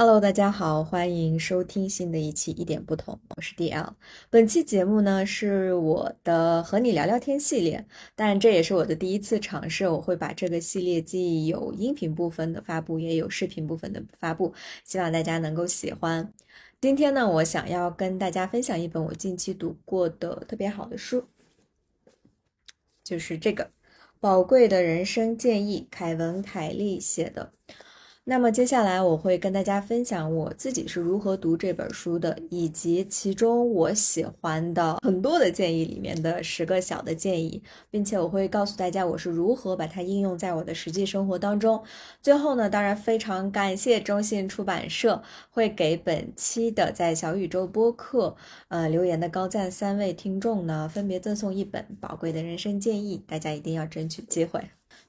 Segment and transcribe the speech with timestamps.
[0.00, 3.94] Hello，大家好，欢迎收听新的一期一点不同，我是 DL。
[4.30, 14.54] 本期节目呢是我的和你聊聊天系列，但这也是我的第一次尝试，我会把这个系列既有音频部分的发布，也有视频部分的发布，
[14.84, 16.32] 希望大家能够喜欢。
[16.80, 21.24] 今天呢，我想要跟大家分享一本我近期读过的特别好的书，
[23.02, 23.64] 就是这个
[24.20, 27.52] 《宝贵的人生建议》，凯文·凯利写的。
[28.30, 41.82] 那么接下来我会跟大家分享我自己是如何读这本书的，以及其中我喜欢的很多的建议里面的十个小的建议，并且我会告诉大家我是如何把它应用在我的实际生活当中。
[42.20, 48.36] 最后呢，当然非常感谢中信出版社会给本期的在小宇宙播客
[48.68, 54.60] 呃留言的高赞三位听众呢，分别赠送一本宝贵的人生建议，大家一定要争取机会。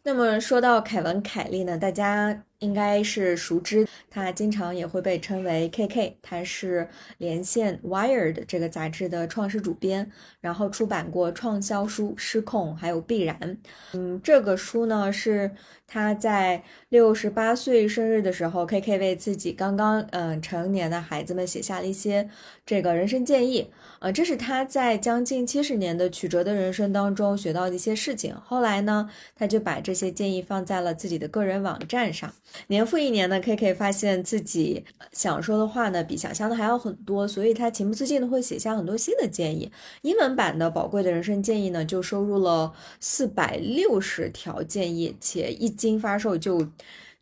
[0.04, 2.46] 那么说到凯文·凯利呢，大家。
[2.60, 13.38] 应该是熟知，他经常也会被称为 KK，他是连线 Wired 这个杂志的创始主编，然后出版过畅销书《失控》还有《必然》。
[13.94, 15.52] 嗯，这个书呢是
[15.88, 22.30] 他在六十八岁生日的时候，KK 为自己刚刚嗯成年的孩子们写下了一些
[22.66, 23.72] 这个人生建议。
[24.00, 28.34] 呃，这是他在将近七十年的曲折的人生当中学到的一些事情。
[28.34, 32.34] 后来呢，他就把这些建议放在了自己的个人网站上。
[32.68, 39.72] 年复一年呢，K K 发现自己想说的话呢，比想象的还要很多，所以他情不自禁的会写下很多新的建议。
[40.02, 46.68] 英文版的《宝贵的人生建议》呢，就收入了四百六十条建议，且一经发售就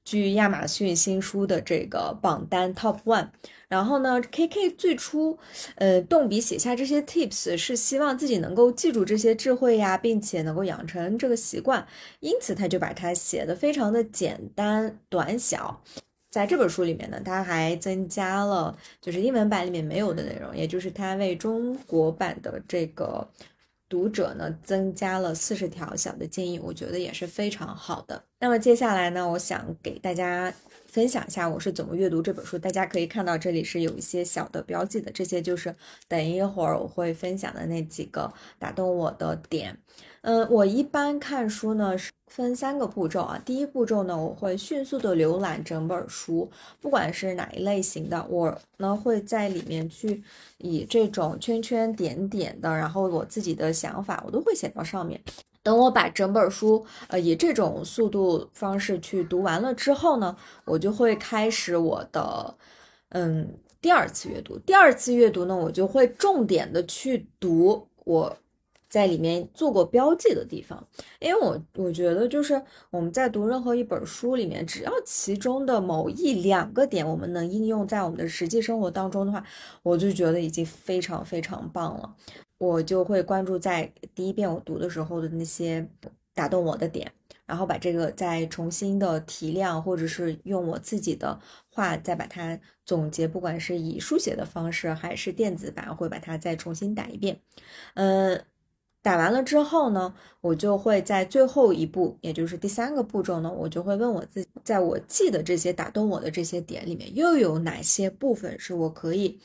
[0.03, 3.29] 居亚马逊新书的这个榜单 Top One。
[3.69, 5.37] 然后呢，K K 最初，
[5.75, 11.85] 呃，动笔写下这些 tips 是希望自己能够记住这些智慧呀，并且能够养成这个习惯，
[12.21, 15.81] 因此他就把它写的非常的简单短小。
[16.29, 23.27] 在这本书里面呢，他还增加了就是英文版里面没有的内容，也就是他为中国版的这个
[23.89, 28.23] 读者呢增加了四十条小的建议，我觉得也是非常好的。
[28.39, 30.53] 那么接下来呢，我想给大家。
[30.97, 35.75] 分享一下我是怎么阅读这本书，大家可以看到这里是有一些小的标记的，这些就是
[36.07, 39.77] 等一会儿我会分享的那几个打动我的点。
[40.21, 46.49] 嗯，我一般看书呢是分三个步骤啊，第一步骤呢我会迅速的浏览整本书，
[46.81, 50.23] 不管是哪一类型的，我呢会在里面去
[50.57, 55.21] 以这种圈圈点点的，然后我自己的想法我都会写到上面。
[55.67, 60.33] 等我把整本书，呃，以这种速度方式去读完了之后呢，
[60.63, 62.55] 我就会开始我的，
[63.09, 64.57] 嗯，第二次阅读。
[64.59, 68.37] 第二次阅读呢，我就会重点的去读我
[68.87, 70.87] 在里面做过标记的地方，
[71.19, 79.43] 因为我我觉得就是我们在读任何一本书里面，只要其中的某一两个点我们能应用在我们的实际生活当中的话，
[79.83, 82.15] 我就觉得已经非常非常棒了。
[82.57, 85.87] 我就会关注在第一遍我读的时候的那些
[86.33, 87.11] 打动我的点，
[87.45, 97.39] 然后把这个再重新的提亮，或者是用我自己的话再把它总结，不管是以书写的方式还是电子版，会把它再重新打一遍。
[97.95, 98.43] 嗯，
[99.01, 109.39] 打完了之后呢，我就会在最后一步，也就是第三个步骤呢，我就会问我自己，在我记的这些打动我的这些点里面，又有哪些部分是我可以。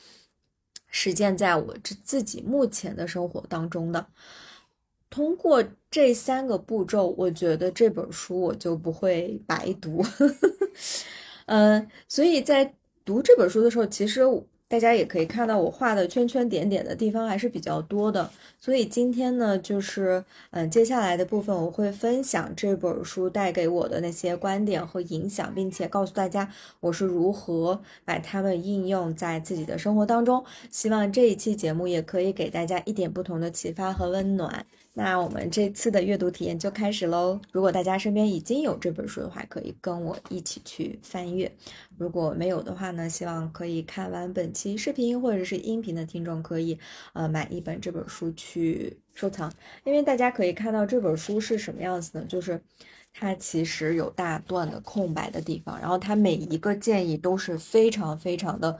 [0.93, 4.07] 实践在我这自己目前的生活当中的，
[5.09, 5.61] 通过
[5.91, 10.01] 这三个步骤，我觉得这本书我就不会白读。
[11.47, 14.21] 嗯， 所以在读这本书的时候，其实。
[14.73, 18.27] 大家也可以看到我画的圈圈点点的地方还是比较多的，
[18.59, 30.43] 所以今天呢，就是嗯，接下来的部分我会分享这本书带给我的那些观点和影响，并且告诉大家我是如何把它们应用在自己的生活当中。
[30.71, 34.65] 希望这一期节目也可以给大家一点不同的启发和温暖。
[34.95, 37.41] 那我们这次的阅读体验就开始喽。
[37.51, 41.49] 如果大家身边已经有这本书的话，可以跟我一起去翻阅；
[41.97, 46.77] 如果没有的话呢，希望可以看完本期视频或者是音频的听众可以
[47.13, 49.51] 呃买一本这本书去收藏。
[49.83, 52.61] 因为大家可以看到这本书是什么样子的，就是
[53.11, 58.77] 它其实有大段的空白的地方，然后它每一个建议都是非常非常的。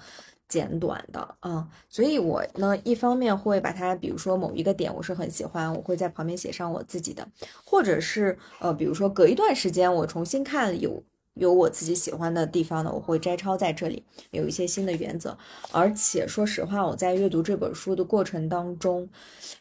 [0.48, 7.28] 简短的啊，所以我呢一方面会把它，比如说某一个点我是很喜欢，我会在旁边写上我自己的，
[7.66, 11.04] 或者是呃，比如说隔一段时间我重新看有
[11.36, 15.36] 有我自己喜欢的地方呢，我会摘抄在这里，有一些新的原则。
[15.72, 19.10] 而且说实话，我在阅读这本书的过程当中，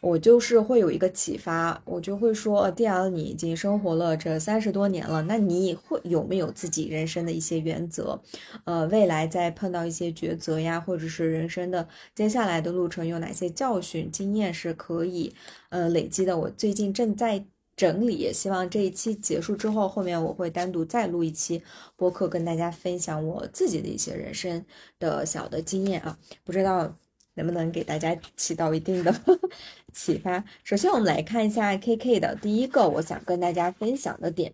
[0.00, 8.20] 我就是会有一个启发，我就会说，D L，你已经生活了这三十多年了，那你会有没有自己人生的一些原则？
[8.64, 15.34] 呃，未来在碰到一些抉择呀，或者是人生的接下来的路程，有哪些教训、经验是可以
[15.70, 16.36] 呃累积的？
[16.38, 17.46] 我最近正在。
[17.76, 21.62] 整理，希望这一期结束之后，后面我会单独再录一期
[21.96, 24.64] 播客，跟大家分享我自己的一些人生
[24.98, 26.94] 的小的经验啊，不知道
[27.34, 29.14] 能不能给大家起到一定的
[29.92, 30.44] 启发。
[30.64, 34.52] 首先，我们来看一下 KK 的第一个，我想跟大家分享的点，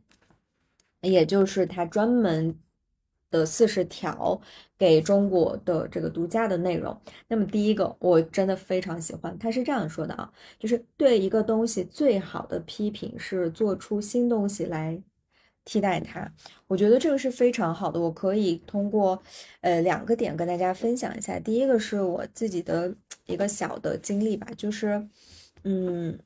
[1.02, 2.58] 也就是他专门。
[3.30, 4.40] 的四十条
[4.78, 6.98] 给中国的这个独家的内容。
[7.26, 15.02] 那么第一个，我真的非常喜欢，他是这样说的啊，就是对一个东西最好的批评是做出新东西来
[15.64, 16.32] 替代它。
[16.66, 18.00] 我觉得这个是非常好的。
[18.00, 19.20] 我可以通过
[19.60, 21.38] 呃两个点跟大家分享一下。
[21.38, 22.94] 第一个是我自己的
[23.26, 25.06] 一个小的经历吧，就是
[25.64, 26.18] 嗯，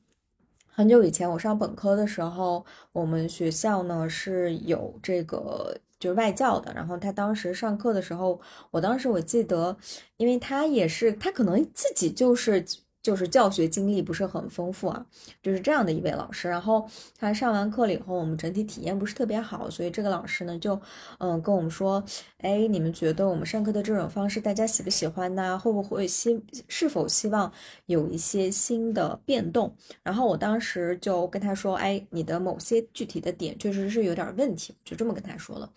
[0.67, 5.77] 很久以前我上本科的时候，我们学校呢是有这个。
[6.03, 8.39] 就是外教的，然后他当时上课的时候，
[8.71, 9.77] 我当时我记得，
[10.17, 12.65] 因为他也是，他可能自己就是。
[13.03, 15.05] 就是教学经历不是很丰富啊，
[15.41, 16.47] 就是这样的一位老师。
[16.47, 16.87] 然后
[17.19, 20.79] 他上完课了以后，我们整体体验不是特别好，所以这个老师呢就
[21.19, 22.01] 嗯跟我们说，
[22.37, 25.59] 哎，你们觉得我们上课的这种方式大家喜不喜欢呢？
[25.59, 27.51] 会不会希是否希望
[27.87, 29.75] 有一些新的变动？
[30.01, 35.69] 然后我当时就跟他说，哎，你的某些具体的点确实是有点问题，就这么跟他说了。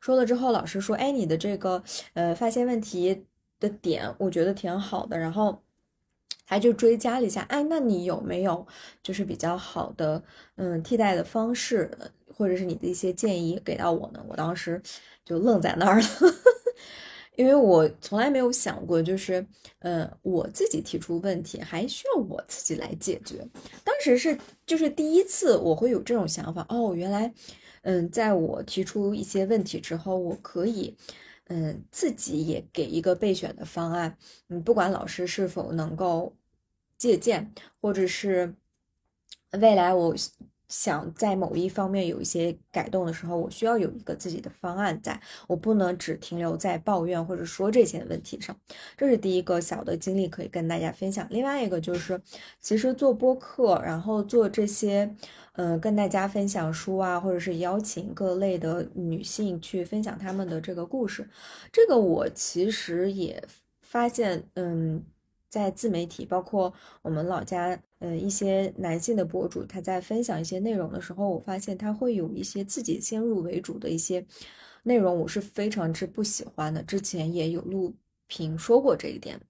[0.00, 1.82] 说了之后，老师说，哎，你的这个
[2.14, 3.24] 呃发现问题
[3.58, 5.18] 的点，我觉得挺好的。
[5.18, 5.60] 然后。
[6.48, 8.66] 他就追加了一下，哎，那你有没有
[9.02, 10.22] 就是比较好的，
[10.56, 11.90] 嗯，替代的方式，
[12.34, 14.24] 或者是你的一些建议给到我呢？
[14.26, 14.80] 我当时
[15.26, 16.06] 就愣在那儿了，
[17.36, 19.46] 因为我从来没有想过，就是，
[19.80, 23.46] 嗯，我自己提出问题还需要我自己来解决。
[23.84, 27.30] 当时是就是第一次我会有这种想法，哦，原来，
[27.82, 30.96] 嗯，在我提出一些问题之后，我可以。
[31.48, 34.16] 嗯，自己也给一个备选的方案。
[34.48, 36.34] 嗯，不管老师是否能够
[36.96, 38.54] 借鉴，或者是
[39.52, 40.14] 未来我
[40.68, 48.56] 想在某一方面有一些改动的时候，我需要有一个自己的方案，在我不能只停留在抱怨或者说这些问题上。
[48.96, 51.26] 这是第一个小的经历可以跟大家分享。
[51.30, 52.20] 另外一个就是，
[52.60, 55.14] 其实做播客，然后做这些。
[55.60, 61.28] 嗯，跟大家分享书啊，或者是邀请各类的女性去分享她们的这个故事，
[61.72, 63.42] 这个我其实也
[63.82, 65.02] 发现，嗯，
[65.48, 66.72] 在自媒体，包括
[67.02, 74.24] 我们老家，嗯，一些男性的博主，他在分享一些内容的时候，我发现他会有一些自己先入为主的一些
[74.82, 76.82] 内容，我是非常之不喜欢的。
[76.82, 77.94] 之前也有录
[78.26, 79.40] 屏说过这一点，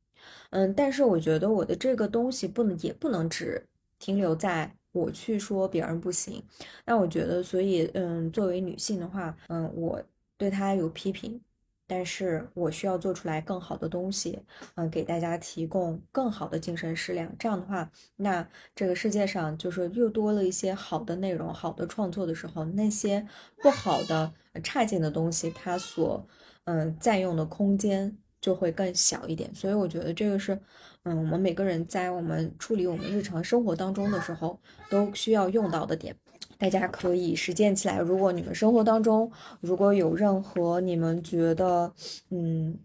[0.51, 3.67] 嗯，但是我觉得我的这个东西不能，也不能只
[3.99, 4.75] 停留在。
[4.93, 6.43] 我去说别人不行，
[6.87, 10.03] 那我觉得，所以，嗯，作为女性的话，嗯，我
[10.37, 11.41] 对她有批评，
[11.89, 14.39] 但是我需要做出来更好的东西，
[14.77, 17.35] 嗯，给大家提供更好的精神食粮。
[17.37, 18.47] 这样的话，那
[18.77, 23.27] 这个世界上就是又多了一些好的内容、好的创作的时候，那些
[23.63, 24.33] 不好的、
[24.63, 26.25] 差劲的东西，它所，
[26.67, 29.53] 嗯，占用的空间就会更小一点。
[29.55, 30.61] 所以我觉得这个是。
[31.05, 34.61] 嗯，我们每个人在我们处理我们日常生活当中的时候，
[34.91, 36.15] 都需要用到的点，
[36.59, 37.99] 大家可以实践起来。
[37.99, 41.93] 如果你们生活当中如果有任何你们觉得，
[42.31, 42.77] 嗯。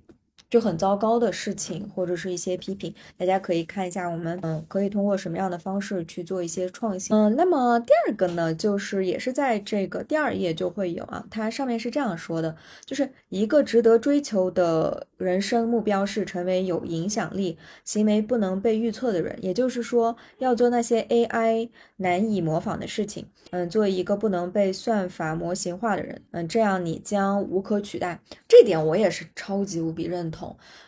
[0.54, 7.18] 就很糟糕的事情，或者是一些批评，大家可以看一下我们，嗯，可以通过什么样的方式去做一些创新。
[7.18, 12.56] 嗯，那么第二个呢，就是也是在这个第二页就会有啊，它上面是这样说的，
[12.86, 23.26] 就是一个值得追求的人生目标是成为有影响力、行为不能被预测的人，也就是说要做那些 AI 难以模仿的事情。
[23.50, 26.22] 嗯，做一个不能被算法模型化的人。
[26.30, 28.20] 嗯，这样你将无可取代。
[28.48, 30.43] 这点我也是超级无比认同。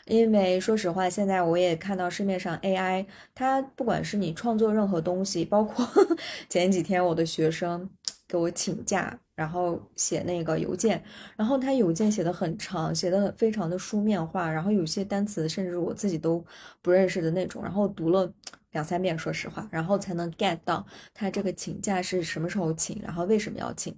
[0.06, 5.88] 因为说实话，现在我也看到市面上 AI，它不管是你创作任何东西，包括
[6.50, 7.90] 前几天我的学生
[8.28, 11.04] 给我请假，然后写那个邮件，
[11.36, 16.44] 然后他邮件写的很长，写的非常的书面化，然后有些单词甚至我自己都
[16.82, 18.32] 不认识的那种，然后读了
[18.72, 23.96] 两三遍，说实话，然后才能 get 到他这个请假是什么时候请，然后为什么要请。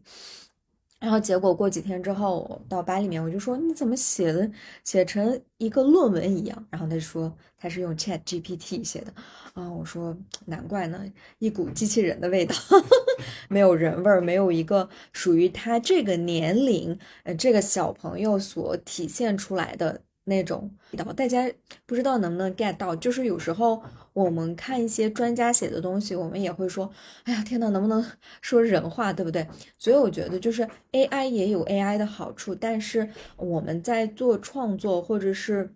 [0.99, 4.49] 然后结果过几天之后到班里面，我就说你怎么写的
[4.83, 6.67] 写成一个论文一样？
[6.71, 9.13] 然后他就说他是用 Chat GPT 写的
[9.53, 9.71] 啊。
[9.71, 11.05] 我说难怪呢，
[11.37, 12.55] 一股机器人的味道，
[13.47, 20.01] 没有人味儿，没有一个属于他这个年龄呃这个小朋友所体现出来的。
[20.27, 20.69] 那种，
[21.15, 21.51] 大家
[21.85, 23.81] 不知道能不能 get 到，就是有时候
[24.13, 26.91] 我们看一些专家写的东西，我们也会说，
[27.23, 28.05] 哎呀，天呐，能不能
[28.41, 29.47] 说人话，对不对？
[29.77, 35.73] 所以我觉得，就是 AI 也有 AI 的好处，但是我们在做创作或者是。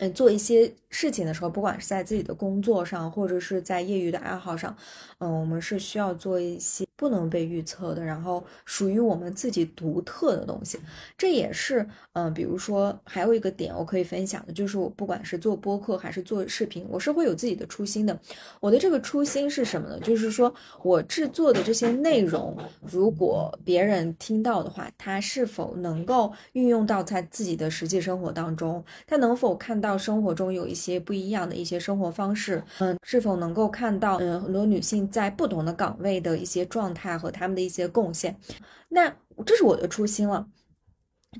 [0.00, 4.76] 嗯，做一些事情的时候，不管是在自己的工作上，或者是在业余的爱好上，
[5.18, 10.78] 嗯，我们是需要做一些不能被预测的，然后属于我们自己独特的东西。
[11.16, 18.18] 这也是，嗯，比如说还有一个点我可以分享的，就是我不管是做播客还是做视频，我是会有自己的初心的。
[18.58, 20.00] 我的这个初心是什么呢？
[20.00, 20.52] 就是说
[20.82, 28.84] 我制作的这些内容，如果别人听到的话，他是否能够运用到他自己的实际生活当中？
[29.06, 29.96] 他能否看到？
[29.98, 38.40] 生活中有一些不一样的一些生活方式，嗯，是否能够看到，嗯，很多女性在不同的岗位的一些状状态和他们的一些贡献，
[38.88, 39.14] 那
[39.44, 40.48] 这是我的初心了。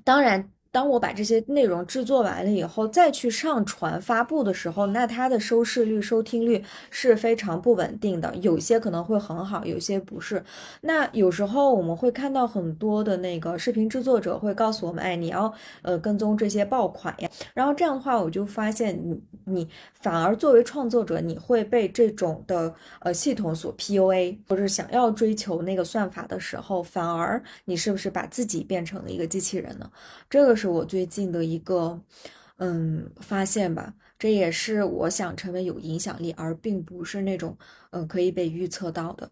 [0.04, 0.52] 当然。
[0.70, 10.44] 当我把这些内容制作完了以后，再去上传发布的时候，那它的收视率、收听率是非常不稳定的，有些可能会很好，有些不是。
[10.82, 17.30] 那有时候我们会看到很多的那个视频制作者会告诉我们，哎，你要呃跟踪这些爆款呀。
[17.54, 29.90] 然后这样的话，我就发现你你反而作为创作者，你会被这种的呃系统所 PUA，或者想要追求那个算法的时候，反而你是不是把自己变成了一个机器人呢？
[30.28, 30.57] 这个。
[30.58, 32.02] 是我最近的一个
[32.56, 37.56] 嗯发现吧，这也是我想成为有影响力，而并不是那种
[37.92, 39.30] 嗯可以被预测到的。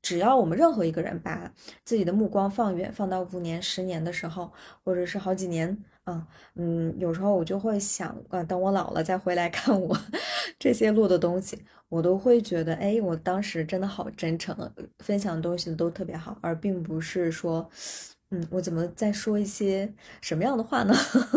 [0.00, 1.52] 只要我们任何一个人把
[1.84, 4.50] 自己的目光放远，放到五年、十年的时候，
[4.84, 9.98] 或者是好几年，嗯嗯，有时候我就会想，啊，等我老了再回来看我
[10.58, 14.56] 这些录的东西，我都会觉得，哎，我当时真的好真诚，
[15.00, 17.68] 分享的东西都特别好，而并不是说。
[18.30, 20.92] 嗯，我怎么再说一些什么样的话呢？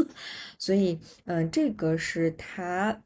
[0.60, 3.02] 所以，嗯，这个是他，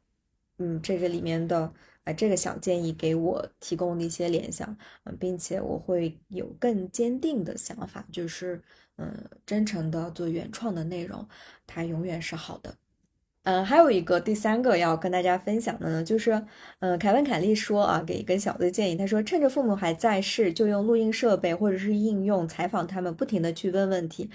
[0.58, 8.60] 嗯，这个里面的，呃，这个小建议给我提供的一些联想，嗯，并且我会有更坚定的想法，就是，
[8.96, 11.28] 嗯，真诚的做原创的内容，
[11.64, 12.76] 它永远是好的。
[13.46, 16.44] 嗯，还有一个第三个要跟大家分享的呢，就是，
[16.80, 24.28] 嗯，凯文凯利说啊，给一个小的建议，他说，趁着父母还在世，就用录音设备或者是应用采访他们，不停的去问问题，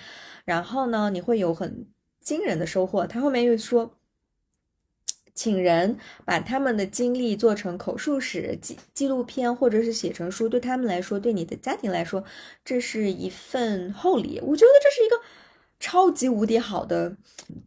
[0.45, 1.85] 然后呢，你会有很
[2.21, 3.05] 惊人的收获。
[3.05, 3.97] 他后面又说，
[5.33, 12.23] 请人把他们的经历做成口述史、纪纪录片，或者是写成书，对他们来说，对你的家庭来说，
[12.63, 14.39] 这是一份厚礼。
[14.41, 15.17] 我觉得这是一个。
[15.81, 17.13] 超级无敌好的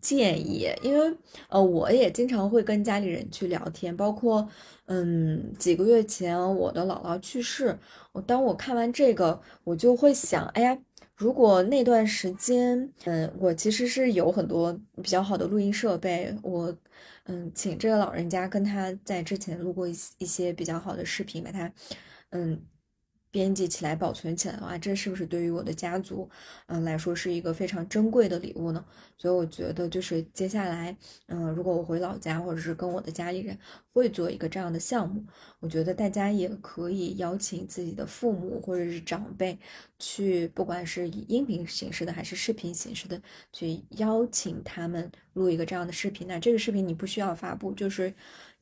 [0.00, 1.14] 建议，因为
[1.48, 4.48] 呃，我也经常会跟家里人去聊天，包括
[4.86, 7.76] 嗯，几个月前我的姥姥去世，
[8.12, 10.78] 我当我看完这个，我就会想，哎呀，
[11.16, 16.74] 如果那段时间，嗯，我其实是有很多比较好的录音设备，我
[17.24, 21.72] 嗯，请这个老人家跟他在之前录过一一些比较好的视频，把他
[22.30, 22.62] 嗯。
[23.34, 26.30] 编辑起来、保存起来的话，这是不是对于我的家族，
[26.66, 28.84] 嗯来说是一个非常珍贵的礼物呢？
[29.18, 33.58] 所以我觉得，就是接下来，嗯，如果我回老家，或者是跟我的家里人
[33.92, 35.20] 会做一个这样的项目，
[35.58, 39.58] 我觉得大家也可以邀请自己的父母或者是长辈
[39.98, 43.20] 去，不管是以音频形式的还是视频形式的，
[43.52, 46.28] 去邀请他们录一个这样的视频。
[46.28, 48.14] 那这个视频你不需要发布，就是。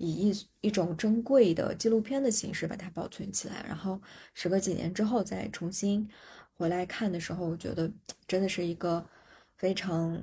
[0.03, 4.01] 以一一种珍贵的纪录片的形式把它保存起来，然后
[4.35, 6.09] 时隔几年之后再重新
[6.55, 7.89] 回来看的时候，我觉得
[8.27, 9.07] 真的是一个
[9.57, 10.21] 非常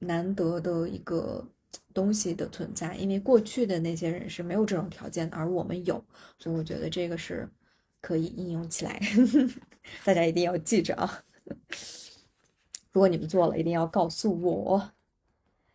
[0.00, 1.42] 难得的一个
[1.94, 2.94] 东西的存在。
[2.94, 6.04] 因为过去的那些人是没有这种条件的，而我们有，
[6.38, 7.48] 所以我觉得这个是
[8.02, 9.00] 可以应用起来。
[10.04, 11.24] 大家一定要记着啊！
[12.92, 14.90] 如果你们做了，一定要告诉我。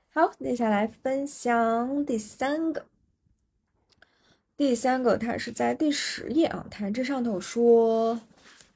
[0.10, 2.86] 好，接下来分享第三个。
[4.58, 8.20] 第三个，它是在第十页啊，它这上头说，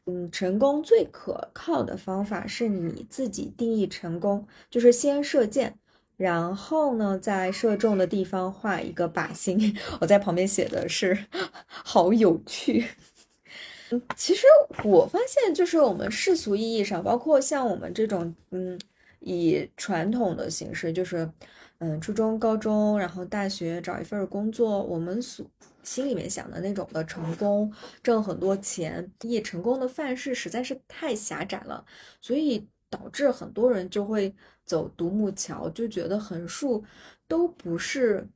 [0.06, 5.76] 嗯，成功最可靠的方法是你自己定义成功，就是先射箭，
[6.18, 9.76] 然后呢，在射中的地方画一个靶心。
[10.00, 11.18] 我在旁边写的是，
[11.66, 12.86] 好有趣。
[13.90, 14.46] 嗯，其实
[14.84, 18.80] 我发现，就是我们世俗意义上，包括像我们这种，嗯，
[19.20, 21.28] 以传统的形式，就是。
[21.84, 25.44] 嗯，初中、高中，然后大学找一份工作，我们所
[25.84, 27.72] 心里面想的那种的成功，
[28.04, 31.86] 挣很多钱，也成功的范式实在是太狭窄了，
[32.20, 34.34] 所以导致很多人就会
[34.66, 36.84] 走独木桥，就觉得横竖
[37.28, 38.28] 都不是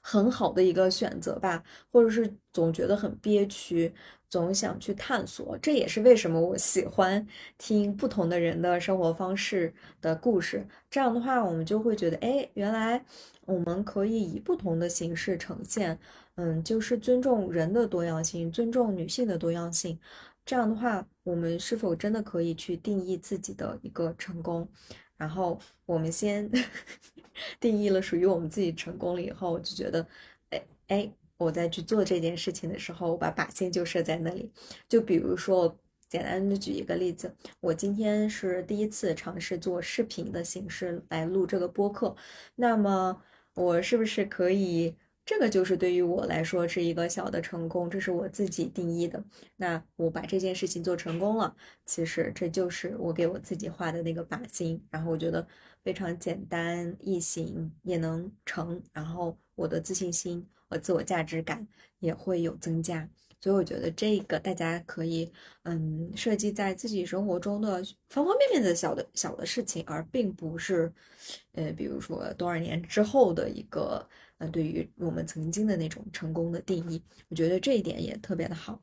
[0.00, 3.94] 很好的一个选择吧，或者是总觉得很憋屈。
[4.30, 7.26] 总想去探索，这也是为什么我喜欢
[7.56, 10.66] 听不同的人的生活方式的故事。
[10.90, 13.02] 这样的话，我们就会觉得，哎，原来
[13.46, 15.98] 我们可以以不同的形式呈现。
[16.38, 19.98] 嗯，就是尊重人的多样性，尊重女性的多样性。
[20.44, 24.68] 这样的话，我们是否真的可以去定义自己的一个成功？
[25.16, 26.48] 然后我们先
[27.58, 30.06] 定义了属于我们自己成功了以后，我就觉得，
[30.50, 31.12] 哎哎。
[31.38, 34.50] 我在去做这件事情的时候，我把靶心就设在那里。
[34.88, 35.72] 就比如说，
[36.08, 42.16] 简单的举一个例子，我今天是第一次尝试做视频的形式来录这个播客，
[42.56, 43.22] 那么
[43.54, 44.96] 我是不是可以？
[45.28, 49.22] 这个就是对于我来说是一个小的成功，这是我自己定义的。
[49.56, 51.54] 那我把这件事情做成功了，
[51.84, 54.82] 其实这就是我给我自己画的那个靶心。
[54.90, 55.46] 然后我觉得
[55.84, 58.82] 非常简单易行，也能成。
[58.90, 60.48] 然后我的自信心。
[60.70, 61.66] 和自我价值感
[61.98, 63.08] 也会有增加，
[63.40, 65.30] 所以我觉得这个大家可以，
[65.62, 70.92] 嗯，设计在自己生活中的方方面面的小的小的事情，而并不是，
[71.52, 74.04] 呃，比如说多少年之后的一个，
[74.38, 78.82] 呃，对于我们曾经的那种成功的定义，我觉得这一点也特别的好。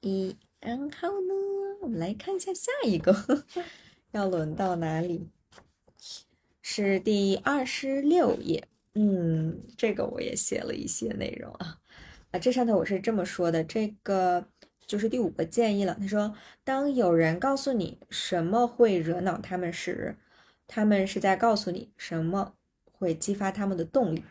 [0.00, 1.34] 一，然后呢，
[1.82, 3.44] 我们来看一下下一个，
[4.12, 5.28] 要轮到哪里？
[6.62, 8.68] 是第二十六页。
[8.94, 11.78] 嗯，这个我也写了一些内容啊，
[12.30, 14.46] 啊，这上头我是这么说的，这个
[14.86, 15.96] 就是第五个建议了。
[15.98, 20.14] 他说，当有人告诉你什么会惹恼他们时，
[20.66, 22.52] 他们是在告诉你什么
[22.92, 24.22] 会激发他们的动力。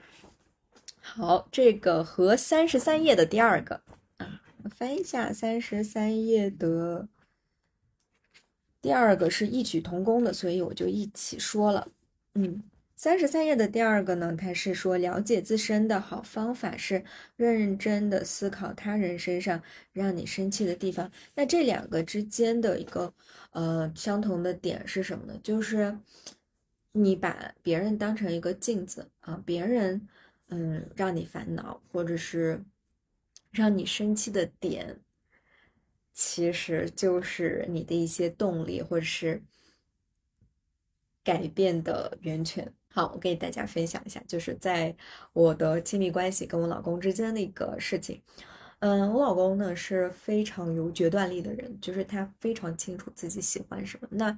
[1.01, 3.81] 好，这个和三十三页的第二个
[4.17, 7.07] 啊，翻一下三十三页的
[8.79, 11.87] 第二个是异曲同工的，所以我就一起说了，
[12.35, 12.61] 嗯。
[12.97, 19.61] 三十三页的第二个呢，它是说了解自身的好方法是认认真真的思考他人身上
[19.93, 21.11] 让你生气的地方。
[21.35, 23.13] 那这两个之间的一个
[23.51, 25.39] 呃相同的点是什么呢？
[25.43, 25.95] 就是
[26.91, 30.07] 你把别人当成一个镜子啊，别人
[30.49, 32.63] 嗯让你烦恼或者是
[33.51, 34.99] 让你生气的点，
[36.11, 39.43] 其实就是你的一些动力或者是
[41.23, 42.73] 改变的源泉。
[42.97, 44.95] 好，我给大家分享一下，就是在
[45.31, 48.19] 我的亲密关系跟我老公之间的一个事情。
[48.79, 54.07] 嗯，我老公呢是非常有决断力的人，就是他非常清楚自己喜欢什么。
[54.09, 54.35] 那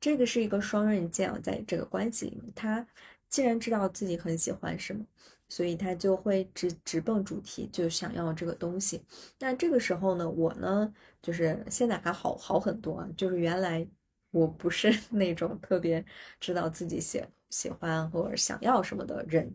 [0.00, 2.84] 这个是一个双刃剑啊，在这个关系里面，他
[3.28, 5.06] 既然知道自己很喜欢什么，
[5.48, 9.00] 所以他就会直直奔主题，就想要这个东西。
[9.38, 10.92] 那这个时候呢，我呢
[11.22, 13.86] 就是现在还好好很多，就是原来
[14.32, 16.04] 我不是 那种特别
[16.40, 17.22] 知道自己喜。
[17.50, 19.54] 喜欢或者想要什么的人，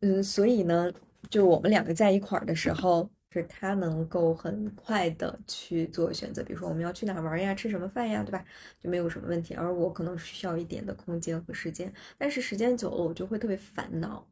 [0.00, 0.92] 嗯，所以呢，
[1.30, 8.44] 就我们两个在一块儿的时候，是他能够很快的去做选择，比如说我们要去哪玩呀，吃什么饭呀，对吧？
[8.80, 9.54] 就没有什么问题。
[9.54, 14.26] 而我可能需要一点的空间和时间，但是时间久了，我就会特别烦恼，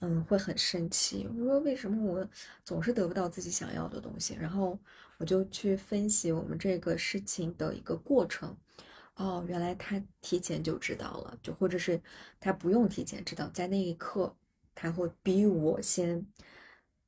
[0.00, 1.28] 嗯，会很生气。
[1.38, 2.26] 我说为什么我
[2.64, 4.34] 总是得不到自己想要的东西？
[4.40, 4.78] 然后
[5.18, 8.56] 我就去分析我们这个事情的一个过程。
[9.18, 12.00] 哦，原来他提前就知道了，就或者是
[12.38, 14.32] 他不用提前知道，在那一刻
[14.76, 16.24] 他会比我先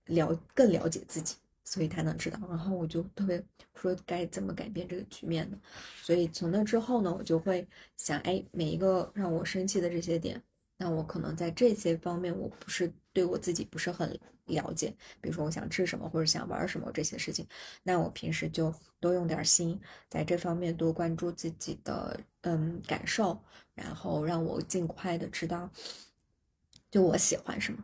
[0.07, 2.41] 了更了解自己，所以他能知道。
[2.49, 3.41] 然后我就特别
[3.77, 5.59] 说该怎么改变这个局面呢？
[6.03, 7.65] 所以从那之后呢，我就会
[7.97, 10.43] 想，哎，每一个让我生气的这些点，
[10.79, 14.19] 那我可能在这些方面我不是对我自己不是很
[14.51, 17.47] 了解，比如说我想吃什么或者想玩什么这些事情，
[17.83, 18.73] 那我平时就。
[19.03, 23.43] 多用点心，在这方面多关注自己的嗯感受，
[23.75, 25.71] 然后让我尽快的知道，
[26.91, 27.83] 就我喜欢什么，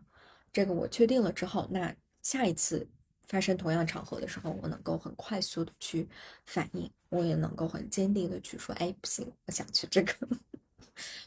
[0.52, 2.86] 这个我确定了之后，那下一次
[3.28, 6.06] 发生同样场合的时候，我能够很快速的去
[6.44, 10.12] 反应，我也能够很坚定的去说，哎，不行，我想去这个。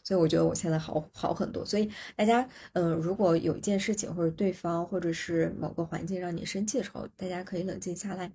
[0.03, 1.65] 所以我觉得我现在好好很多。
[1.65, 8.31] 所以大家，嗯，如果有一件事情或者对方或者是某个环境让你生气的时候，大家可以冷静下来。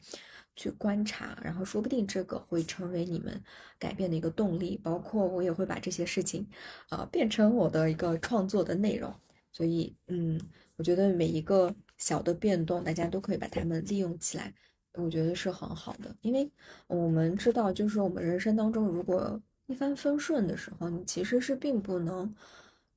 [0.57, 3.43] 去观察，然后说不定这个会成为你们
[3.77, 4.81] 改变的一个动力。
[4.81, 6.47] 包括我也会把这些事情，
[6.91, 9.13] 啊，变成我的一个创作的内容。
[9.51, 10.41] 所以，嗯，
[10.77, 14.55] 我觉得每一个小的变动，大家都可以把它们利用起来，
[14.93, 16.15] 我觉得是很好的。
[16.21, 16.49] 因为
[16.87, 22.35] 我们知道，就是我们人生当中，如果一帆风顺的时候，你其实是并不能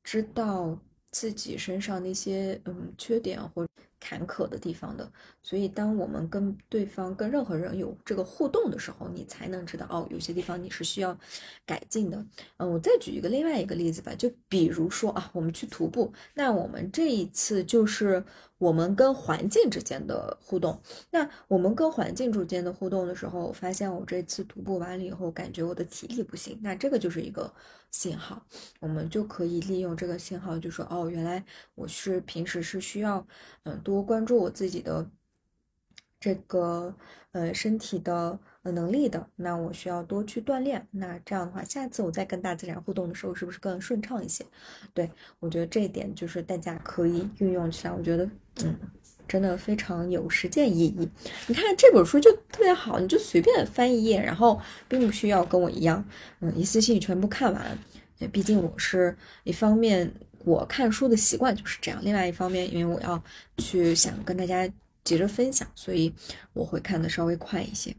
[0.03, 0.79] 知道。
[1.09, 3.65] 自己身上那些嗯缺点或
[3.97, 5.09] 坎坷的地方的。
[5.41, 11.17] 所以，当我们跟对方、跟任何人有这个互动的时候，你才能知道哦，有些地方你是需要
[11.65, 12.23] 改进的。
[12.57, 18.23] 嗯，我再举一个另外一个例子吧，就比如说啊，我们去徒步，那我们这一次就是
[18.57, 20.81] 我们跟环境之间的互动。
[21.11, 27.53] 那我们跟环境之间的互动的时候，我发现我这次徒步完了以后，感觉我的体力不行，那这个就是一个
[27.91, 28.45] 信号，
[28.79, 31.43] 我们就可以利用这个信号，就说哦，原来
[31.75, 33.25] 我是平时是需要
[33.63, 35.09] 嗯多关注我自己的。
[36.19, 36.95] 这个
[37.31, 40.85] 呃身体的呃能力的，那我需要多去锻炼。
[40.91, 44.45] 那这样的话，下次我再跟大自然互动的时候，是不是更顺畅一些？
[44.93, 47.93] 对我觉得这一点就是大家可以运用起来。
[47.93, 48.29] 我觉得
[48.63, 48.75] 嗯，
[49.25, 51.07] 真的非常有实践意义。
[51.47, 56.03] 你看这本书就特别好，你就随便翻一页，然后并不需要跟我一样，
[56.41, 57.77] 嗯，一次性全部看完。
[58.33, 63.23] 毕竟我是一方面，我看书的习惯就是这样；另外一方面，因为我要
[63.57, 64.69] 去想跟大家。
[65.03, 66.13] 急着分享，所以
[66.51, 67.95] 我会看的稍微快一些。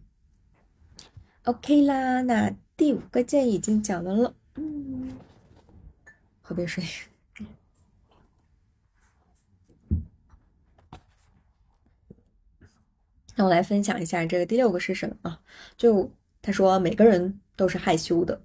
[1.48, 4.34] OK 啦，那第五个建议已经讲完了。
[4.56, 5.16] 嗯，
[6.42, 6.84] 喝杯水。
[13.34, 15.40] 那我来分享一下这个第六个是什么啊？
[15.78, 18.38] 就他说每个人都是害羞的，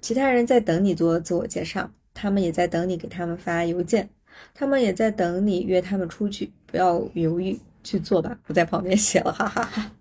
[0.00, 4.08] 其他人在等你做自我介绍，他们也在等你给他们发邮件，
[4.54, 7.58] 他们也在等你约他们出去，不要犹豫。
[7.82, 9.92] 去做吧，我在旁边写了，哈哈哈。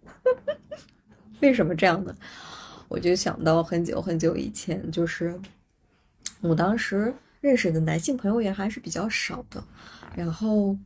[1.42, 2.16] 为什么这样呢？
[2.88, 5.40] 我就想到很久很久以前，就是
[6.42, 9.64] 我当时认识的男性朋友也还是比较少的。
[10.16, 10.78] 然后，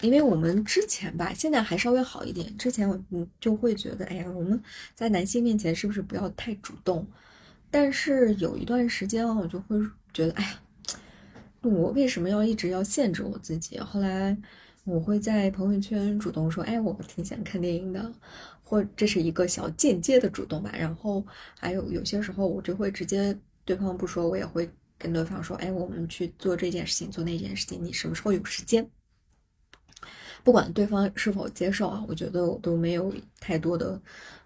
[0.00, 2.56] 因为我们之前吧，现在还稍微好一点。
[2.56, 2.98] 之前我
[3.40, 4.60] 就会觉得，哎呀，我们
[4.94, 7.06] 在男性面前是不是不要太主动？
[7.70, 9.78] 但是有一段时间我就会
[10.12, 10.60] 觉得，哎呀，
[11.60, 13.78] 我为什么要一直要限制我自己？
[13.78, 14.36] 后来。
[14.86, 18.12] 我会在朋友圈主动说，哎，我挺想看电影的，
[18.64, 20.72] 或这是一个小间接的主动吧。
[20.76, 21.24] 然后
[21.60, 28.90] 还有有些时候，我就会直接对方不说，我也会跟对方说，哎，我们去做这件事情，做那件事情，你什么时候有时间？
[30.42, 33.98] 不管对方是否接受啊，我觉得我都没有太多的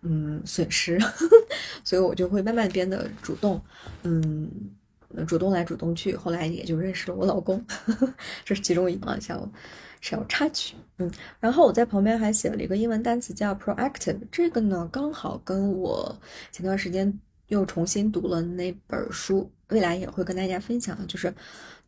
[0.03, 0.97] 嗯损失，
[1.83, 3.61] 所以我就会慢慢变得主动，
[4.05, 4.49] 嗯，
[5.27, 6.15] 主动来主动去。
[6.15, 7.65] 后来也就认识了我老公，
[8.45, 9.51] 这是其中一个小。
[10.01, 16.17] 小插曲，嗯，然后我在旁边还写了一个英文单词叫 proactive，这个呢刚好跟我
[16.53, 17.13] 前段时间
[17.49, 21.33] 又重新读了那本书，未来也会跟大家分享，就是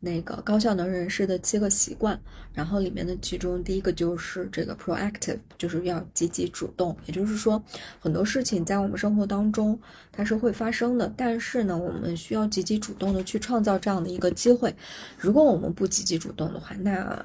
[0.01, 2.19] 那个高效能人士的七个习惯，
[2.55, 7.63] 然后里面的其中第一个就是这个 proactive，就是要积极主动，也就是说
[7.99, 9.79] 很多事情在我们生活当中
[10.11, 14.75] 它是会发生的，但是呢我们需要积极主动的去创造这样的一个机会，
[15.19, 17.23] 如果我们不积极主动的话，那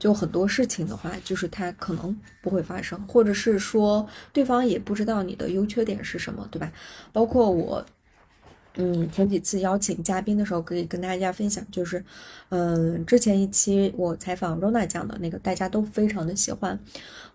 [0.00, 6.72] 就很多事情的话，就是它可能不会发生，或者是说对方也不知道你的优缺点是什么，对吧？
[7.12, 7.84] 包括我，
[8.76, 12.02] 嗯，前几次邀请嘉宾的时候，可以跟大家分享，就是，
[12.48, 16.78] 嗯，之前一期我采访 Rona 讲的那个，大家都非常的喜欢。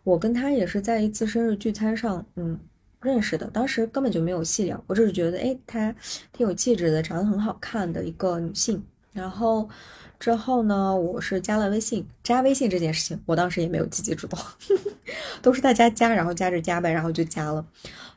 [0.03, 2.59] 我跟他也是在一次生日聚餐上，嗯，
[3.01, 5.93] 认识的，当时根本就没有细聊，我只是觉得，哎，她
[6.33, 8.83] 挺有气质的，长得很好看的一个女性，
[9.15, 9.67] 然后。
[10.17, 14.39] 之后呢，我是加了微信，加微信这件事情，我当时也没有积极主动，
[15.43, 17.63] 都是大家加，然后加着加呗，然后就加了，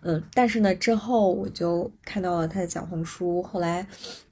[0.03, 3.85] 嗯，但是呢，之后我就看到了他的小红书，后来，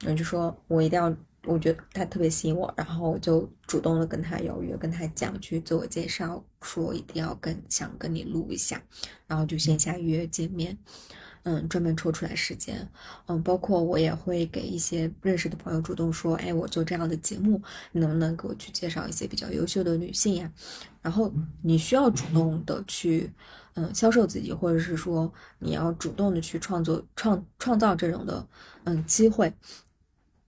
[0.04, 1.12] 嗯，就说我一定要，
[1.44, 8.80] 我觉得他特别吸引我，然后我就主动的跟他邀约，跟他讲去自我介绍，说一定要跟想跟你录一下，
[9.26, 10.78] 然后就线下约见面。
[11.48, 12.86] 嗯专门抽出来时间，
[13.26, 20.52] 嗯，包括我也会给一些认识的朋友主动说，哎，我做这样的节目，你能不能给我去介绍一些比较优秀的女性呀？
[21.02, 21.32] 然后
[21.62, 23.30] 你需要主动的去，
[23.74, 28.44] 嗯，销售自己，或者是说你要主动的去创作创创造这种的，
[28.82, 29.52] 嗯，机会，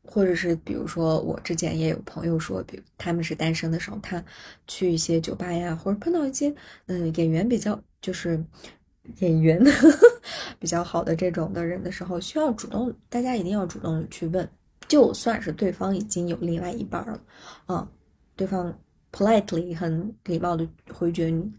[0.03, 4.25] 或者是比如说我之前也有朋友说，比如他们是单身的时候，他
[4.67, 6.53] 去一些酒吧呀，或者碰到一些
[6.87, 8.45] 嗯演员比较就是。
[9.21, 9.99] 演员呵 呵
[10.59, 14.49] 比较好的这种的人的时候，需要主动，大家一定要主动去问，
[14.87, 17.21] 就算是对方已经有另外一半了，
[17.67, 17.89] 啊，
[18.37, 18.79] 对方
[19.13, 21.51] politely 很礼貌的回绝你，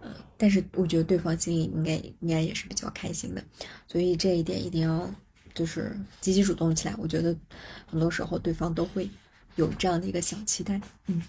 [0.00, 3.42] 呃，但是我觉得对方心里应该应该也是比较开心的，
[3.86, 5.08] 所以这一点一定要
[5.54, 6.94] 就是积极主动起来。
[6.98, 7.34] 我觉得
[7.86, 9.08] 很多时候对方都会
[9.56, 11.22] 有这样的一个小期待，嗯，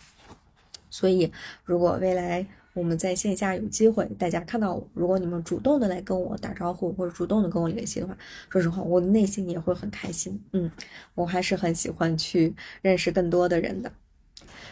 [0.90, 1.32] 所以
[1.64, 2.46] 如果未来。
[2.80, 8.18] 我们在线下有机会，大家看到我，如果你们主动的来跟我打招呼，或者主动的跟我联系的话，
[8.50, 10.42] 说实话，我内心也会很开心。
[10.54, 10.72] 嗯，
[11.14, 13.92] 我还是很喜欢去认识更多的人的。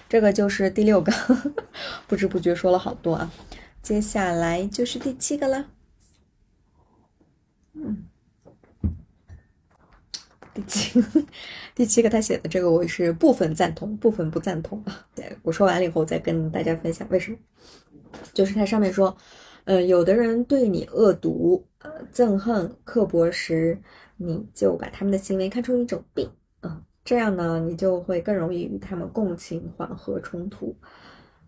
[0.08, 1.12] 这个就是第六个，
[2.08, 3.30] 不知不觉说了好多啊。
[3.82, 5.68] 接下来就是第七个了，
[7.74, 8.06] 嗯，
[10.54, 11.04] 第七
[11.76, 15.06] 第七个他写的这个我是部分赞同，部分不赞同啊。
[15.44, 17.38] 我说完了以后再跟大家分享为什么。
[18.34, 19.16] 就是它上面说，
[19.66, 23.80] 呃，有的人对你恶毒、呃憎恨、刻薄时，
[24.16, 26.30] 你就把他们的行为看成一种病，
[26.62, 30.76] 嗯，这样呢，你就会更容易与他们共情，缓和冲突。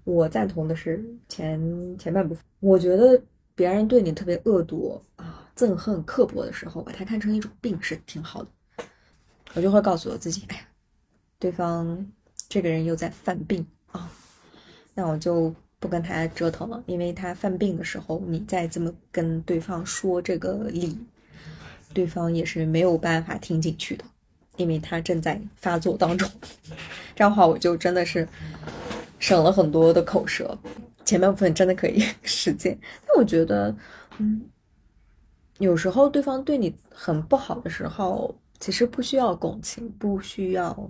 [0.03, 3.21] 我赞同的是前前半部分，我觉得
[3.55, 8.49] 别人对你特别恶毒啊、憎恨、刻薄的时候，把它看成一种病是挺好的。
[9.55, 10.61] 我就会告诉我自己，哎呀，
[11.39, 12.05] 对方
[12.47, 14.11] 这个人又在犯病啊，
[14.93, 15.53] 那我就。
[15.79, 20.97] 不跟他折腾了，因为他犯病的时候，你再这么跟对方说这个理，
[21.93, 24.03] 对方也是没有办法听进去的，
[24.57, 26.29] 因为他正在发作当中。
[27.15, 28.27] 这样的话，我就真的是
[29.19, 30.57] 省了很多的口舌。
[31.05, 33.75] 前半部分真的可以 实践，但我觉得，
[34.19, 34.41] 嗯，
[35.57, 40.89] 有时候对方对你很不好的时候，其实不需要共情，不需要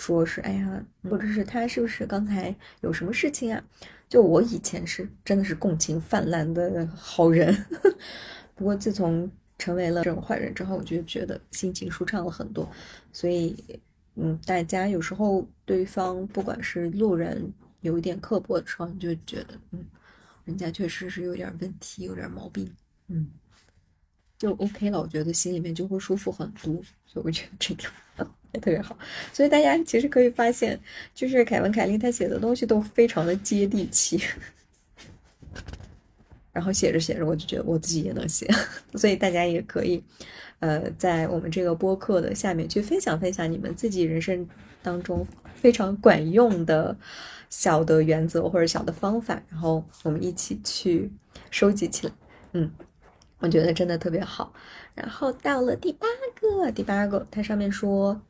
[0.00, 3.62] 说是哎呀，或者是他是不是刚才有什么事情啊？
[4.08, 7.54] 就我以前是真的是共情泛滥的好人，
[8.56, 12.66] 不过自从成为了这种坏人之后，我就觉得心情舒畅了很多。
[13.12, 13.54] 所以，
[14.14, 19.84] 嗯，大家有时候对方不管是路人有一点刻薄的时候，你就觉得，嗯，
[20.46, 22.72] 人家确实是有点问题，有点毛病，
[23.08, 23.28] 嗯，
[24.38, 24.98] 就 OK 了。
[24.98, 26.72] 我觉得心里面就会舒服很多。
[27.04, 27.84] 所以我觉得这个。
[28.52, 28.96] 也特别好，
[29.32, 30.78] 所以大家其实可以发现，
[31.14, 34.20] 就是凯文·凯利他写的东西都非常的接地气。
[36.52, 38.44] 然后写着写着，我就觉得我自己也能写，
[38.94, 40.02] 所以大家也可以，
[40.58, 44.46] 呃，在我们这个播客的下面去分享分享你们自己人生
[44.82, 46.94] 当中非常管用的
[47.50, 51.10] 小的原则或者小的方法，然后我们一起去
[51.52, 52.12] 收集起来。
[52.52, 52.68] 嗯，
[53.38, 54.52] 我觉得真的特别好。
[54.96, 56.08] 然后到了第八
[56.40, 58.20] 个，第八个，它上面说。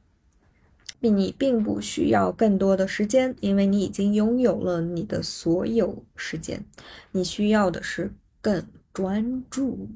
[1.01, 6.65] 并你并不需要更多的时间，因为你已经拥有了你的所有时间。
[7.13, 9.89] 你需要的是更专注。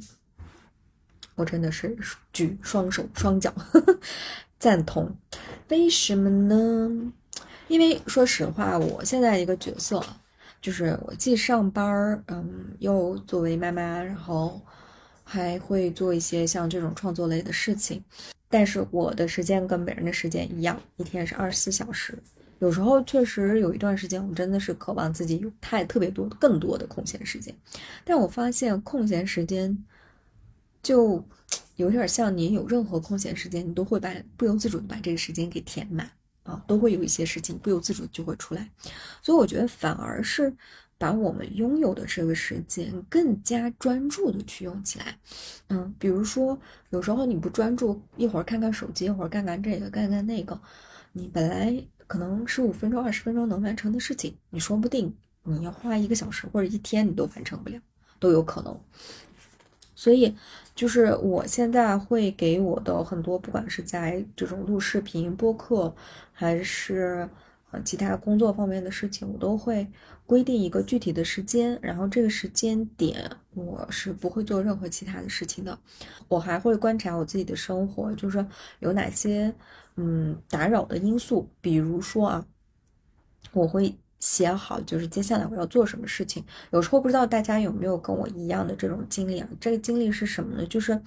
[1.37, 1.97] 我真的是
[2.33, 3.53] 举双手双脚
[4.59, 5.15] 赞同。
[5.69, 7.13] 为什么呢？
[7.69, 10.03] 因为说实话，我现在一个角色
[10.63, 14.61] 就是我既上班儿嗯，又作为妈妈，然后
[15.25, 18.03] 还会做一些像这种创作类的事情。
[18.55, 22.17] 但是我的时间跟别人的时间一样，一天是二十四小时。
[22.61, 27.53] 有时候确实有一段时间，我真的是渴望自己有太特别多、更多的空闲时间。
[28.05, 29.77] 但我发现空闲时间
[30.81, 31.21] 就
[31.75, 36.09] 有点像你有任何空闲时间，你都会把不由自主的把这个时间给填满
[36.45, 38.71] 啊，都会有一些事情不由自主就会出来。
[39.21, 40.55] 所以我觉得反而是。
[41.05, 45.19] 把我们拥有的这个时间更加专注的去用起来，
[45.69, 50.59] 嗯，比如说有时候你不专注，一会儿看看手机，一会儿干干这个，干干那个，
[51.13, 57.79] 你本来可能十五分钟、二十分钟能完成的事情，你说不定你要花一个小时或者一天你都完成不了，
[58.19, 58.81] 都有可能。
[59.95, 60.35] 所以
[60.75, 65.95] 就是我现在会给我的很多，不管是在这种录视频、播客，
[66.33, 67.29] 还是
[67.81, 69.87] 其他工作方面的事情，我都会。
[70.27, 75.79] 规定一个具体的时间，然后这个时间点我是不会做任何其他的事情的。
[76.29, 78.43] 我还会观察我自己的生活，就是
[78.79, 79.55] 有哪些
[79.97, 81.47] 嗯打扰的因素。
[81.61, 82.47] 比如说啊，
[83.53, 86.43] 我会写好，就是接下来我要做什么事情。
[86.71, 89.47] 有时候不知道大家有没有跟我一样的这种经历啊？
[89.61, 90.65] 这个经历是什么呢？
[90.65, 90.99] 就是，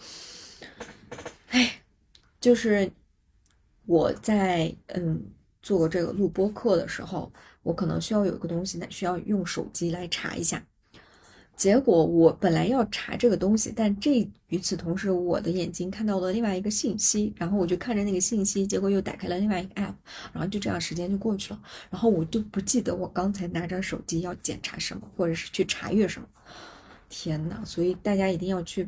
[1.49, 1.81] 哎，
[2.39, 2.91] 就是
[3.87, 5.25] 我在嗯
[5.67, 7.29] 做这个录播课的时候。
[7.63, 10.63] 我可能需要有一个东西呢，需要用手机来查一下。
[11.53, 19.95] 结果我本来要查这个东西，但这与此同时，我的眼睛看到了另外一个信息，然后我就看着那个信息，结果又打开了另外一个 app，
[20.31, 21.59] 然后就这样时间就过去了。
[21.89, 26.27] 然后我就不记得我刚才拿着手机要检查什么，或者是去查阅什么。
[27.09, 28.87] 天呐，所以大家一定要去。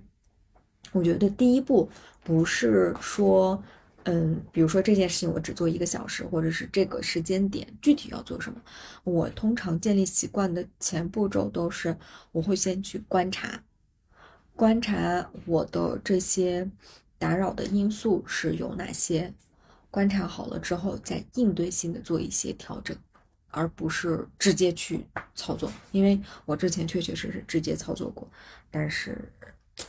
[0.94, 1.90] 我觉得第一步
[2.24, 3.62] 不是说。
[4.06, 8.60] 嗯，比如说这件事情我只做一个小时，或者是这个时间点具体要做什么，
[9.04, 11.96] 我通常建立习惯的前步骤都是
[12.32, 13.62] 我会先去观察，
[14.56, 16.68] 观察我的这些
[17.20, 19.32] 打扰的因素是有哪些，
[19.92, 22.98] 观察好了之后再应对性的做一些调整，
[23.52, 28.28] 而不是直接去操作，因为我之前确确实实直接操作过，
[28.72, 29.32] 但是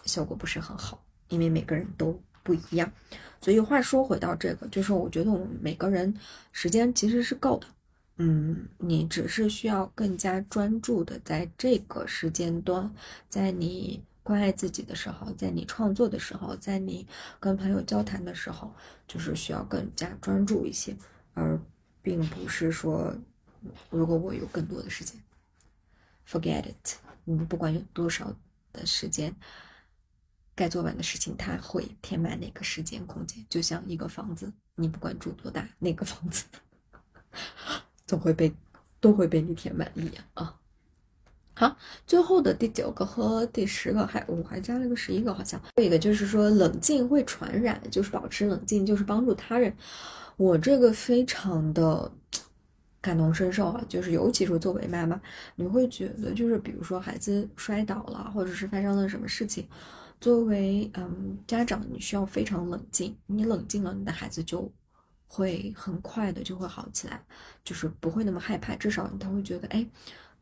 [0.05, 2.93] 效果不是很好，因为每个人都不一样。
[3.41, 6.15] 所以话说回到这个，就是我觉得我们每个人
[6.53, 7.67] 时间其实是够的，
[8.19, 12.93] 嗯，你只是需要更加专注的在这个时间段，
[13.29, 17.07] 在你关爱自己的时候，在你创作的时候，在你
[17.41, 18.71] 跟朋友交谈的时候，
[19.09, 20.95] 就是需要更加专注一些，
[21.33, 21.59] 而
[22.03, 23.17] 并不是说，
[23.89, 25.19] 如果我有更多的时间
[26.29, 28.31] ，forget it，嗯，不管有多少
[28.73, 29.35] 的时间。
[30.61, 36.45] 该做完的事情，它会填满那个时间空间，就像一个房子，你不管住多大，那个房子
[38.07, 38.53] 总会被
[39.01, 40.55] 都会被你填满一样啊。
[41.55, 41.75] 好，
[42.07, 49.75] 最后的第九个和第十个，还我还加了个十一个，好像有一个就是说冷静会传染，就是保持冷静，就是帮助他人。
[50.37, 52.13] 我这个非常的
[53.01, 55.19] 感同身受啊，就是尤其是作为妈妈，
[55.57, 59.67] 你会觉得就是比如说孩子摔倒了，或者是发生了什么事情。
[60.21, 63.17] 作为嗯家长，你需要非常冷静。
[63.27, 64.71] 你冷静了，你的孩子就
[65.27, 67.25] 会很快的就会好起来，
[67.65, 68.77] 就是不会那么害怕。
[68.77, 69.87] 至少他会觉得，哎，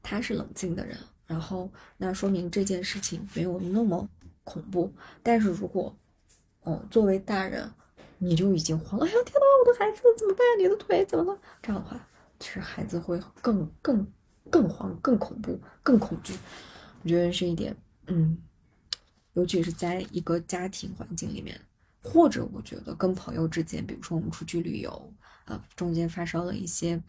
[0.03, 4.09] 他是冷静的人，然后那说明这件事情没有那么
[4.43, 4.93] 恐怖。
[5.23, 5.97] 但是如果，
[6.63, 7.71] 哦，作为大人，
[8.19, 10.45] 你就已经慌了，哎呀，天呐，我的孩子怎么办？
[10.59, 11.41] 你的腿怎么了？
[11.63, 12.09] 这样的话，
[12.41, 14.13] 其实孩子会更更
[14.51, 16.35] 更慌、更恐怖、更恐惧。
[17.05, 17.77] 我觉得是一点，
[18.09, 18.37] 嗯。
[19.39, 21.61] 尤其是在一个家庭环境里面，
[22.03, 25.13] 或者我觉得跟朋友之间，比如说我们出去旅游，
[25.45, 27.01] 呃，中间发生了一些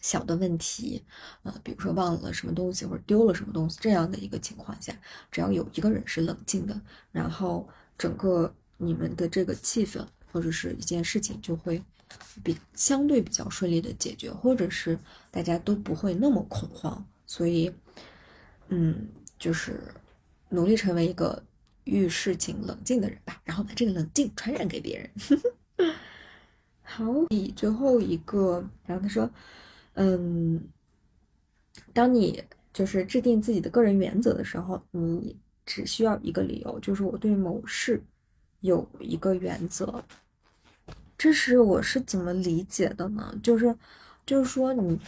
[0.00, 1.04] 小的问题，
[1.44, 4.92] 呃，比如说忘了什么东西或者丢了什么东西这样的一个情况下，
[5.30, 6.80] 只要有一个人是冷静的，
[7.12, 11.80] 然后整个你们的这个气氛或者是一件事情就会
[12.42, 14.98] 比相对比较顺利的解决，或者是
[15.30, 17.06] 大家都不会那么恐慌。
[17.24, 17.72] 所以，
[18.66, 19.06] 嗯，
[19.38, 19.80] 就是。
[20.54, 21.42] 努力成为一个
[21.84, 25.10] 遇事情冷静的人吧，然后把这个冷静传染给别人。
[26.82, 27.04] 好，
[27.56, 29.28] 最后一个，然后他说，
[29.94, 30.62] 嗯，
[31.92, 35.36] 当你就是制定自己的个人原则的时候，你
[35.66, 38.02] 只需要一个理由，就是我对某事
[38.60, 40.04] 有一个原则。
[41.18, 43.34] 这是我是怎么理解的呢？
[43.42, 43.76] 就是，
[44.24, 44.98] 就是说你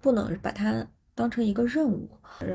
[0.00, 2.08] 不能把它当成一个任务，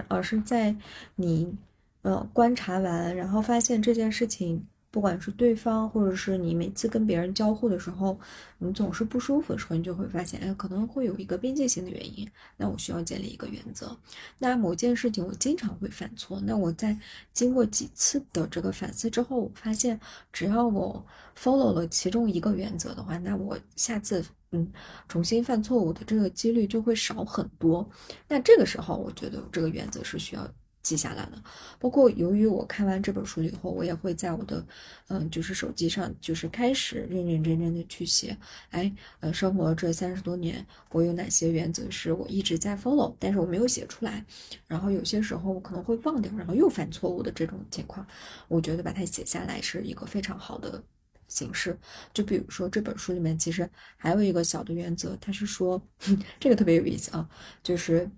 [0.07, 0.75] 而是在
[1.15, 1.55] 你。
[2.03, 8.19] 呃，观察完，然后发现这件事情，不管是对方，或者是你每次跟别人交互的时候，
[8.57, 12.27] 你总是不舒服的时候，你就会发现，哎，可能会有一个边界性的原因。
[12.57, 13.95] 那我需要建立一个原则。
[14.39, 16.97] 那某件事情我经常会犯错，那我在
[17.33, 19.99] 经过几次的这个反思之后，我发现，
[20.33, 21.05] 只要我
[21.37, 24.67] follow 了其中一个原则的话，那我下次嗯
[25.07, 27.87] 重新犯错误的这个几率就会少很多。
[28.27, 30.51] 那这个时候，我觉得这个原则是需要。
[30.83, 31.43] 记下来了，
[31.79, 34.65] 包括由于我看完这本书以后，我也会在我的，
[35.09, 38.35] 嗯，就是手机上，就是开始认认真真的去写，
[38.71, 44.25] 哎，呃，生活这三十多年，我有哪些原则是我一直在 follow，但是我没有写出来，
[44.65, 48.05] 然后有些时候我可能会忘掉，然后又犯错误的这种情况，
[48.47, 50.83] 我觉得把它写下来是一个非常好的
[51.27, 51.77] 形式。
[52.11, 55.79] 就比如说这本书里面其实还有一个小的原则，它是说
[56.39, 57.29] 这个特别有意思啊，
[57.61, 58.09] 就是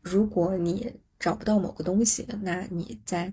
[0.00, 0.94] 如果你。
[1.18, 3.32] 找不到某个东西，那你在，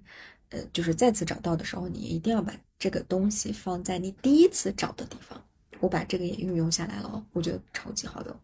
[0.49, 5.41] 呃，就是再次找到的时候，你一定要把这个东西放在你第一次找的地方。
[5.81, 8.35] 我把这个也运用下来了，我觉得超级好用。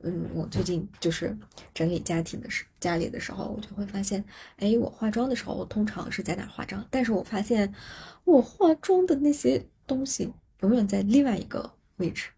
[0.00, 1.34] 嗯，我最近就是
[1.72, 4.22] 整理家庭的时，家里的时候，我就会发现，
[4.56, 6.84] 哎，我化妆的时候通常是在哪化妆？
[6.90, 7.72] 但是我发现
[8.24, 12.30] 我化妆的那些东西永远在另外一个位置，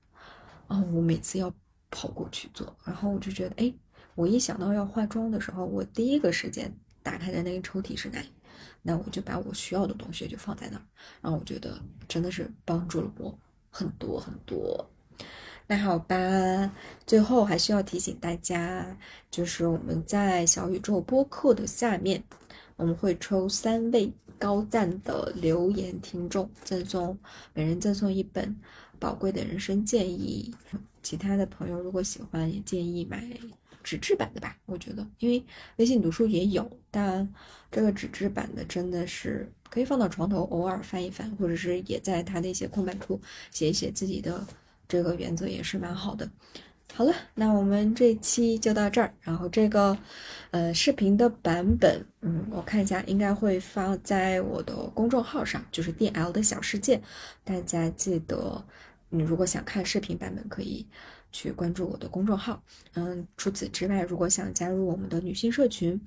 [0.69, 1.53] 哦，我每次要
[1.91, 3.75] 跑过去做，然后我就觉得，哎。
[4.15, 6.73] 我一想到要化妆的时候，我第一个时间
[7.03, 8.29] 打开的那个抽屉是哪里？
[8.83, 10.83] 那我就把我需要的东西就放在那儿。
[11.21, 13.37] 然后我觉得真的是帮助了我
[13.71, 14.89] 很多很多。
[15.67, 16.17] 那好吧，
[17.07, 18.97] 最后还需要提醒大家，
[19.31, 22.23] 就是我们在小宇宙播客的下面，
[22.77, 27.19] 我们会抽三位高赞的留言听众，赠送
[27.55, 28.55] 每人赠送一本
[28.99, 30.55] 宝贵的人生建议。
[31.03, 33.27] 其他的朋友如果喜欢，也建议买。
[33.85, 35.45] 纸质版的吧，我觉得，因为
[35.77, 37.33] 微信读书也有，但
[37.71, 43.21] 这个纸质版的真的是可以放到床头，偶尔翻一翻，或者是也在它的一些空白处
[43.53, 44.45] 写一写自己的
[44.89, 46.29] 这个原则，也是蛮好的。
[46.93, 49.99] 好了，那我们这期就到这儿，然后这个
[50.53, 57.03] 呃视频的版本，嗯，我看一下，应该会发在我的公众号上，就是 D L 的小世界，
[57.43, 58.65] 大家记得，
[59.09, 60.87] 你如果想看视频版本，可以。
[61.35, 62.63] 去关注我的公众号，
[62.95, 66.01] 嗯，除此之外，如果想加入我们的女性社群，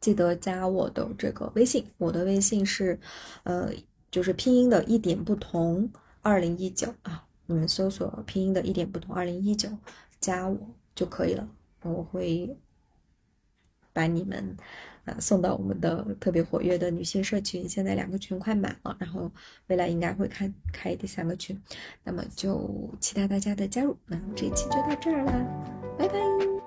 [0.00, 2.96] 记得加我的这个微信，我的微信是，
[3.42, 3.72] 呃，
[4.08, 5.90] 就是拼音的一点不同
[6.22, 6.94] 二零一九。
[7.02, 9.68] 啊，你们搜索拼音的一点不同二零一九，
[10.20, 10.56] 加我
[10.94, 11.48] 就可以了，
[11.82, 12.56] 我会
[13.92, 14.56] 把你们
[15.04, 17.68] 啊送到我们的特别活跃的女性社群。
[17.68, 19.30] 现在两个群快满了，然后
[19.68, 21.60] 未来应该会开开第三个群，
[22.04, 23.96] 那么就期待大家的加入。
[24.06, 25.32] 那这一期就到这儿啦，
[25.98, 26.59] 拜拜。